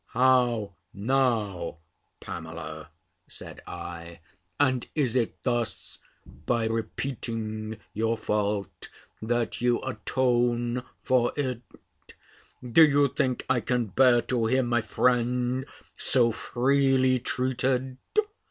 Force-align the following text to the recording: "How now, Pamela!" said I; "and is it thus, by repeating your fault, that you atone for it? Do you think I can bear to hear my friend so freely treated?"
"How 0.15 0.73
now, 0.95 1.77
Pamela!" 2.19 2.89
said 3.29 3.61
I; 3.67 4.21
"and 4.59 4.87
is 4.95 5.15
it 5.15 5.43
thus, 5.43 5.99
by 6.25 6.65
repeating 6.65 7.77
your 7.93 8.17
fault, 8.17 8.89
that 9.21 9.61
you 9.61 9.79
atone 9.83 10.81
for 11.03 11.33
it? 11.35 11.61
Do 12.67 12.83
you 12.83 13.09
think 13.09 13.45
I 13.47 13.59
can 13.59 13.85
bear 13.89 14.23
to 14.23 14.47
hear 14.47 14.63
my 14.63 14.81
friend 14.81 15.67
so 15.95 16.31
freely 16.31 17.19
treated?" 17.19 17.99